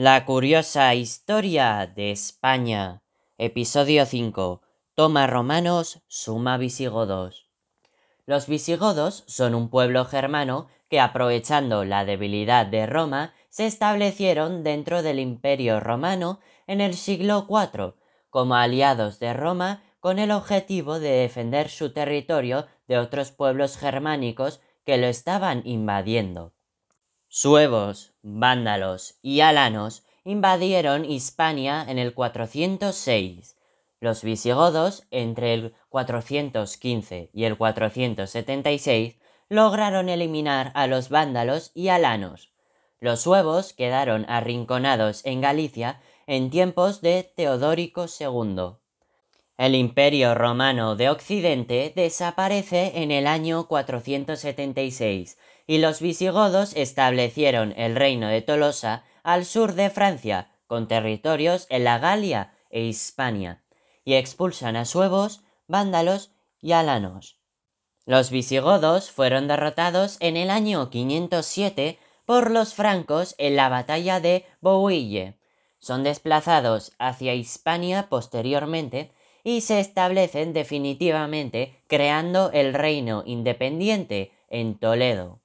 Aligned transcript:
La 0.00 0.24
curiosa 0.24 0.94
historia 0.94 1.92
de 1.92 2.12
España. 2.12 3.02
Episodio 3.36 4.06
5. 4.06 4.62
Toma 4.94 5.26
romanos, 5.26 6.04
suma 6.06 6.56
visigodos. 6.56 7.50
Los 8.24 8.46
visigodos 8.46 9.24
son 9.26 9.56
un 9.56 9.70
pueblo 9.70 10.04
germano 10.04 10.68
que 10.88 11.00
aprovechando 11.00 11.84
la 11.84 12.04
debilidad 12.04 12.64
de 12.64 12.86
Roma 12.86 13.34
se 13.48 13.66
establecieron 13.66 14.62
dentro 14.62 15.02
del 15.02 15.18
imperio 15.18 15.80
romano 15.80 16.38
en 16.68 16.80
el 16.80 16.94
siglo 16.94 17.48
IV 17.50 17.94
como 18.30 18.54
aliados 18.54 19.18
de 19.18 19.32
Roma 19.32 19.82
con 19.98 20.20
el 20.20 20.30
objetivo 20.30 21.00
de 21.00 21.10
defender 21.10 21.70
su 21.70 21.92
territorio 21.92 22.68
de 22.86 22.98
otros 22.98 23.32
pueblos 23.32 23.76
germánicos 23.76 24.60
que 24.84 24.96
lo 24.96 25.08
estaban 25.08 25.62
invadiendo. 25.64 26.52
Suevos, 27.30 28.14
vándalos 28.22 29.18
y 29.20 29.40
alanos 29.40 30.02
invadieron 30.24 31.04
Hispania 31.04 31.84
en 31.86 31.98
el 31.98 32.14
406. 32.14 33.58
Los 34.00 34.22
visigodos, 34.22 35.06
entre 35.10 35.52
el 35.52 35.74
415 35.90 37.28
y 37.34 37.44
el 37.44 37.58
476, 37.58 39.16
lograron 39.50 40.08
eliminar 40.08 40.72
a 40.74 40.86
los 40.86 41.10
vándalos 41.10 41.70
y 41.74 41.88
alanos. 41.88 42.50
Los 42.98 43.20
suevos 43.20 43.74
quedaron 43.74 44.24
arrinconados 44.26 45.22
en 45.26 45.42
Galicia 45.42 46.00
en 46.26 46.48
tiempos 46.48 47.02
de 47.02 47.30
Teodórico 47.36 48.06
II. 48.06 48.78
El 49.58 49.74
Imperio 49.74 50.36
Romano 50.36 50.94
de 50.94 51.10
Occidente 51.10 51.92
desaparece 51.96 53.02
en 53.02 53.10
el 53.10 53.26
año 53.26 53.66
476 53.66 55.36
y 55.66 55.78
los 55.78 56.00
visigodos 56.00 56.76
establecieron 56.76 57.74
el 57.76 57.96
reino 57.96 58.28
de 58.28 58.40
Tolosa 58.40 59.02
al 59.24 59.44
sur 59.44 59.74
de 59.74 59.90
Francia, 59.90 60.52
con 60.68 60.86
territorios 60.86 61.66
en 61.70 61.82
la 61.82 61.98
Galia 61.98 62.52
e 62.70 62.82
Hispania, 62.82 63.64
y 64.04 64.14
expulsan 64.14 64.76
a 64.76 64.84
suevos, 64.84 65.42
vándalos 65.66 66.30
y 66.60 66.70
alanos. 66.70 67.40
Los 68.06 68.30
visigodos 68.30 69.10
fueron 69.10 69.48
derrotados 69.48 70.18
en 70.20 70.36
el 70.36 70.50
año 70.50 70.88
507 70.88 71.98
por 72.26 72.52
los 72.52 72.74
francos 72.74 73.34
en 73.38 73.56
la 73.56 73.68
batalla 73.68 74.20
de 74.20 74.46
Bouille. 74.60 75.36
Son 75.80 76.04
desplazados 76.04 76.92
hacia 77.00 77.34
Hispania 77.34 78.08
posteriormente 78.08 79.17
y 79.44 79.60
se 79.60 79.80
establecen 79.80 80.52
definitivamente 80.52 81.82
creando 81.86 82.50
el 82.52 82.74
reino 82.74 83.22
independiente 83.26 84.32
en 84.48 84.78
Toledo. 84.78 85.40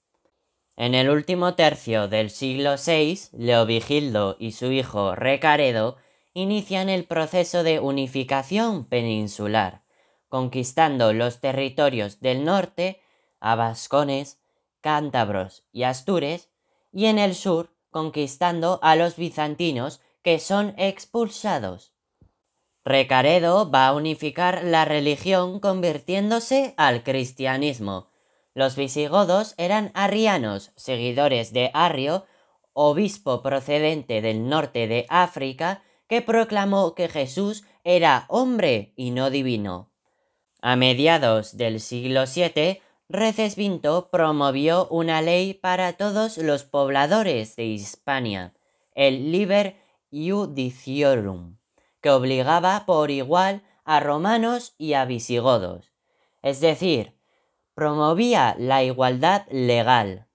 En 0.76 0.96
el 0.96 1.10
último 1.10 1.54
tercio 1.54 2.08
del 2.08 2.30
siglo 2.30 2.76
VI, 2.84 3.20
Leovigildo 3.34 4.38
y 4.40 4.54
su 4.54 4.72
hijo 4.72 5.16
Recaredo 5.16 5.98
inician 6.34 6.90
el 6.90 7.06
proceso 7.06 7.64
de 7.64 7.80
unificación 7.80 8.86
peninsular, 8.86 9.84
conquistando 10.30 11.14
los 11.14 11.40
territorios 11.40 12.22
del 12.22 12.44
norte 12.44 13.02
a 13.40 13.56
vascones, 13.56 14.40
cántabros 14.82 15.64
y 15.72 15.84
astures, 15.84 16.50
y 16.92 17.06
en 17.06 17.20
el 17.20 17.36
sur 17.36 17.76
conquistando 17.92 18.80
a 18.82 18.96
los 18.96 19.16
bizantinos 19.16 20.02
que 20.24 20.40
son 20.40 20.74
expulsados. 20.78 21.93
Recaredo 22.86 23.72
va 23.72 23.88
a 23.88 23.94
unificar 23.94 24.66
la 24.66 24.84
religión 24.84 25.62
convirtiéndose 25.62 26.74
al 26.76 27.04
cristianismo. 27.04 28.10
Los 28.54 28.76
visigodos 28.76 29.56
eran 29.58 29.92
arrianos, 29.94 30.74
seguidores 30.76 31.54
de 31.54 31.72
Arrio, 31.74 32.26
obispo 32.74 33.42
procedente 33.42 34.22
del 34.22 34.50
norte 34.50 34.88
de 34.88 35.06
África, 35.08 35.82
que 36.08 36.22
proclamó 36.22 36.94
que 36.94 37.08
Jesús 37.08 37.64
era 37.86 38.26
hombre 38.28 38.92
y 38.98 39.12
no 39.12 39.30
divino. 39.30 39.90
A 40.62 40.76
mediados 40.76 41.56
del 41.56 41.80
siglo 41.80 42.24
VII, 42.26 42.82
Recesvinto 43.08 44.10
promovió 44.10 44.88
una 44.90 45.22
ley 45.22 45.54
para 45.54 45.94
todos 45.94 46.38
los 46.38 46.64
pobladores 46.64 47.56
de 47.56 47.66
Hispania, 47.66 48.54
el 48.94 49.32
Liber 49.32 49.78
Iudiciorum 50.12 51.58
que 52.04 52.12
obligaba 52.12 52.86
por 52.86 53.10
igual 53.10 53.64
a 53.86 54.02
romanos 54.02 54.76
y 54.78 54.94
a 54.94 55.06
visigodos, 55.06 55.94
es 56.42 56.60
decir, 56.60 57.18
promovía 57.74 58.56
la 58.60 58.84
igualdad 58.84 59.48
legal. 59.50 60.28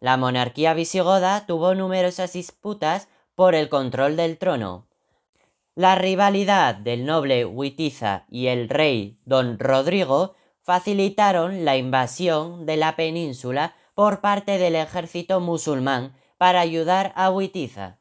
La 0.00 0.16
monarquía 0.16 0.72
visigoda 0.72 1.46
tuvo 1.46 1.74
numerosas 1.74 2.32
disputas 2.32 3.08
por 3.34 3.54
el 3.54 3.68
control 3.68 4.16
del 4.16 4.38
trono. 4.38 4.88
La 5.74 5.94
rivalidad 5.94 6.74
del 6.74 7.04
noble 7.04 7.44
Huitiza 7.44 8.24
y 8.30 8.46
el 8.46 8.70
rey 8.70 9.18
don 9.26 9.58
Rodrigo 9.58 10.34
facilitaron 10.62 11.66
la 11.66 11.76
invasión 11.76 12.64
de 12.64 12.78
la 12.78 12.96
península 12.96 13.74
por 13.94 14.22
parte 14.22 14.56
del 14.56 14.74
ejército 14.74 15.40
musulmán 15.40 16.14
para 16.38 16.60
ayudar 16.60 17.12
a 17.14 17.30
Huitiza. 17.30 17.98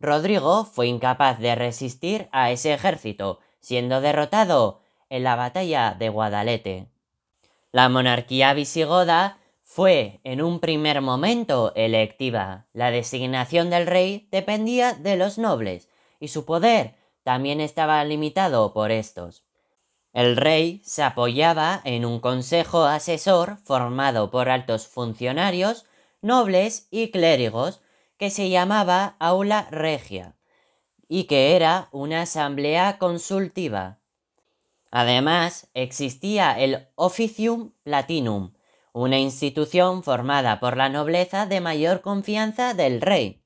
Rodrigo 0.00 0.64
fue 0.64 0.86
incapaz 0.88 1.38
de 1.38 1.54
resistir 1.54 2.28
a 2.32 2.50
ese 2.50 2.74
ejército, 2.74 3.40
siendo 3.60 4.00
derrotado 4.00 4.80
en 5.08 5.24
la 5.24 5.36
batalla 5.36 5.94
de 5.98 6.08
Guadalete. 6.08 6.88
La 7.72 7.88
monarquía 7.88 8.54
visigoda 8.54 9.38
fue 9.62 10.20
en 10.24 10.42
un 10.42 10.60
primer 10.60 11.00
momento 11.00 11.72
electiva. 11.74 12.66
La 12.72 12.90
designación 12.90 13.70
del 13.70 13.86
rey 13.86 14.28
dependía 14.30 14.92
de 14.92 15.16
los 15.16 15.38
nobles 15.38 15.88
y 16.20 16.28
su 16.28 16.44
poder 16.44 16.94
también 17.22 17.60
estaba 17.60 18.04
limitado 18.04 18.72
por 18.72 18.92
estos. 18.92 19.44
El 20.12 20.36
rey 20.36 20.80
se 20.84 21.02
apoyaba 21.02 21.80
en 21.82 22.04
un 22.04 22.20
consejo 22.20 22.84
asesor 22.84 23.56
formado 23.64 24.30
por 24.30 24.48
altos 24.48 24.86
funcionarios, 24.86 25.86
nobles 26.22 26.86
y 26.92 27.10
clérigos 27.10 27.80
que 28.18 28.30
se 28.30 28.48
llamaba 28.50 29.16
Aula 29.18 29.68
Regia 29.70 30.36
y 31.08 31.24
que 31.24 31.56
era 31.56 31.88
una 31.92 32.22
asamblea 32.22 32.98
consultiva. 32.98 33.98
Además, 34.90 35.68
existía 35.74 36.52
el 36.58 36.88
Officium 36.94 37.72
Platinum, 37.82 38.52
una 38.92 39.18
institución 39.18 40.02
formada 40.02 40.60
por 40.60 40.76
la 40.76 40.88
nobleza 40.88 41.46
de 41.46 41.60
mayor 41.60 42.00
confianza 42.00 42.74
del 42.74 43.00
rey. 43.00 43.42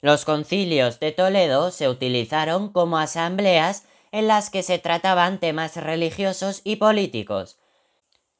Los 0.00 0.24
concilios 0.24 1.00
de 1.00 1.12
Toledo 1.12 1.70
se 1.70 1.88
utilizaron 1.88 2.70
como 2.70 2.98
asambleas 2.98 3.86
en 4.12 4.28
las 4.28 4.50
que 4.50 4.62
se 4.62 4.78
trataban 4.78 5.40
temas 5.40 5.76
religiosos 5.76 6.60
y 6.64 6.76
políticos. 6.76 7.58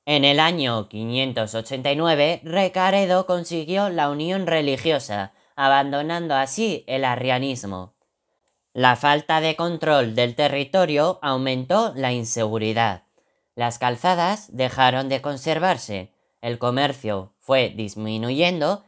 En 0.06 0.24
el 0.24 0.40
año 0.40 0.88
589, 0.88 2.42
Recaredo 2.44 3.26
consiguió 3.26 3.88
la 3.88 4.10
unión 4.10 4.46
religiosa, 4.46 5.32
abandonando 5.56 6.34
así 6.34 6.84
el 6.86 7.04
arrianismo. 7.04 7.94
La 8.72 8.96
falta 8.96 9.40
de 9.40 9.54
control 9.54 10.14
del 10.14 10.34
territorio 10.34 11.18
aumentó 11.22 11.92
la 11.94 12.12
inseguridad. 12.12 13.04
Las 13.54 13.78
calzadas 13.78 14.48
dejaron 14.56 15.08
de 15.08 15.22
conservarse, 15.22 16.12
el 16.40 16.58
comercio 16.58 17.34
fue 17.38 17.70
disminuyendo 17.70 18.84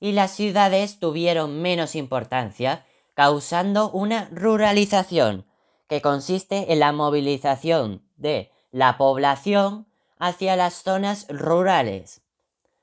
y 0.00 0.12
las 0.12 0.30
ciudades 0.30 0.98
tuvieron 0.98 1.60
menos 1.60 1.94
importancia, 1.94 2.86
causando 3.14 3.90
una 3.90 4.28
ruralización, 4.32 5.46
que 5.88 6.00
consiste 6.00 6.72
en 6.72 6.80
la 6.80 6.92
movilización 6.92 8.02
de 8.16 8.50
la 8.72 8.98
población 8.98 9.86
hacia 10.18 10.56
las 10.56 10.82
zonas 10.82 11.26
rurales. 11.28 12.22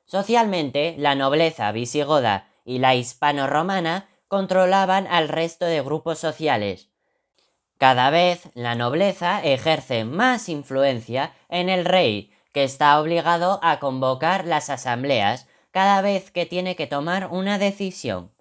Socialmente, 0.06 0.96
la 0.98 1.16
nobleza 1.16 1.72
visigoda 1.72 2.48
y 2.66 2.80
la 2.80 2.96
hispano-romana 2.96 4.10
controlaban 4.28 5.08
al 5.08 5.30
resto 5.30 5.66
de 5.66 5.82
grupos 5.82 6.20
sociales. 6.20 6.90
Cada 7.78 8.10
vez 8.10 8.50
la 8.54 8.76
nobleza 8.76 9.44
ejerce 9.44 10.06
más 10.06 10.50
influencia 10.50 11.34
en 11.50 11.70
el 11.70 11.86
rey, 11.86 12.32
que 12.54 12.64
está 12.64 13.00
obligado 13.00 13.60
a 13.64 13.80
convocar 13.80 14.46
las 14.46 14.70
asambleas 14.70 15.48
cada 15.72 16.02
vez 16.02 16.32
que 16.32 16.46
tiene 16.46 16.76
que 16.76 16.88
tomar 16.88 17.28
una 17.32 17.58
decisión. 17.58 18.32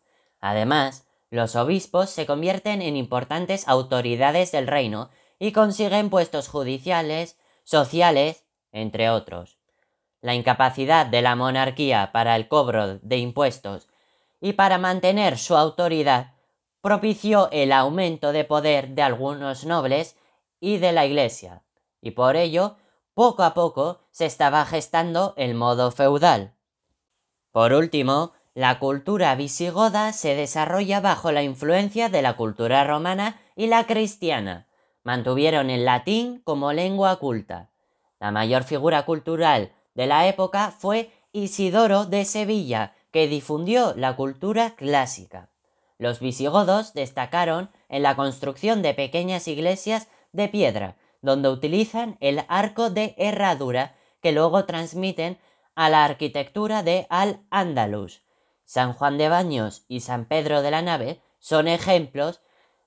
Además, 0.41 1.07
los 1.31 1.57
obispos 1.57 2.11
se 2.11 2.27
convierten 2.27 2.83
en 2.83 2.95
importantes 2.95 3.67
autoridades 3.67 4.53
del 4.53 4.67
reino 4.67 5.11
y 5.39 5.53
consiguen 5.53 6.11
puestos 6.11 6.49
judiciales, 6.49 7.39
sociales, 7.65 8.45
entre 8.71 9.09
otros. 9.09 9.59
La 10.21 10.35
incapacidad 10.35 11.07
de 11.07 11.23
la 11.23 11.35
monarquía 11.35 12.11
para 12.13 12.37
el 12.37 12.49
cobro 12.49 12.99
de 12.99 13.17
impuestos 13.17 13.89
y 14.43 14.55
para 14.55 14.77
mantener 14.77 15.39
su 15.39 15.57
autoridad 15.57 16.35
propició 16.83 17.49
el 17.53 17.73
aumento 17.73 18.33
de 18.33 18.45
poder 18.45 18.89
de 18.89 19.03
algunos 19.03 19.65
nobles 19.65 20.17
y 20.61 20.79
de 20.79 20.93
la 20.93 21.07
Iglesia, 21.07 21.63
y 22.01 22.11
por 22.11 22.35
ello 22.37 22.77
poco 23.15 23.45
a 23.45 23.55
poco 23.55 24.01
se 24.11 24.27
estaba 24.27 24.67
gestando 24.67 25.33
el 25.37 25.55
modo 25.55 25.93
feudal. 25.93 26.55
Por 27.53 27.73
último, 27.73 28.33
La 28.55 28.79
cultura 28.79 29.35
visigoda 29.35 30.13
se 30.13 30.35
desarrolla 30.35 31.01
bajo 31.01 31.33
la 31.33 31.43
influencia 31.43 32.11
de 32.11 32.21
la 32.21 32.37
cultura 32.37 32.85
romana 32.85 33.41
y 33.57 33.67
la 33.69 33.87
cristiana. 33.87 34.69
Mantuvieron 35.05 35.71
el 35.71 35.87
latín 35.87 36.43
como 36.45 36.75
lengua 36.75 37.17
culta. 37.17 37.71
La 38.21 38.31
mayor 38.31 38.65
figura 38.65 39.07
cultural 39.07 39.73
de 39.95 40.07
la 40.07 40.29
época 40.29 40.71
fue 40.71 41.11
Isidoro 41.33 42.05
de 42.05 42.27
Sevilla, 42.27 42.95
que 43.13 43.29
difundió 43.29 43.95
la 43.97 44.17
cultura 44.17 44.75
clásica. 44.75 45.51
Los 45.99 46.19
visigodos 46.19 46.95
destacaron 46.95 47.71
en 47.89 48.03
la 48.03 48.17
construcción 48.17 48.83
de 48.83 48.95
pequeñas 48.95 49.47
iglesias 49.47 50.09
de 50.33 50.49
piedra, 50.49 50.97
donde 51.21 51.49
utilizan 51.49 52.17
el 52.21 52.45
arco 52.49 52.91
de 52.91 53.15
herradura 53.19 53.95
que 54.21 54.33
luego 54.33 54.65
transmiten 54.65 55.39
a 55.77 55.89
la 55.89 56.05
arquitectura 56.05 56.83
de 56.83 57.07
Al-Ándalus. 57.09 58.23
San 58.65 58.93
Juan 58.95 59.19
de 59.19 59.29
Baños 59.29 59.85
y 59.89 60.01
San 60.01 60.25
Pedro 60.25 60.63
de 60.63 60.71
la 60.71 60.83
Nave 60.83 61.21
son 61.39 61.69
ejemplos 61.69 62.41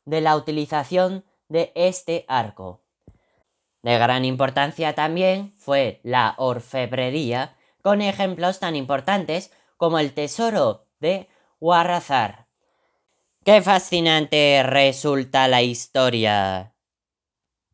de 0.06 0.22
la 0.22 0.36
utilización 0.36 1.24
de 1.48 1.72
este 1.76 2.26
arco. 2.28 2.82
De 3.82 3.98
gran 4.00 4.26
importancia 4.26 4.96
también 4.96 5.54
fue 5.58 6.00
la 6.04 6.34
orfebrería, 6.38 7.56
con 7.82 8.02
ejemplos 8.02 8.60
tan 8.60 8.76
importantes 8.76 9.52
como 9.78 10.00
el 10.00 10.14
tesoro 10.14 10.88
de 11.00 11.28
Huarrazar. 11.60 12.48
¡Qué 13.44 13.62
fascinante 13.62 14.64
resulta 14.64 15.48
la 15.48 15.62
historia! 15.62 16.75